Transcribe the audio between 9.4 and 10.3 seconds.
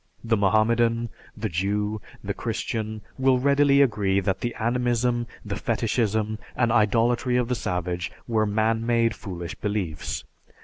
beliefs.